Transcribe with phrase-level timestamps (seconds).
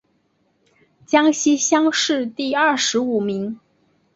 [1.05, 3.59] 江西乡试第二十五名。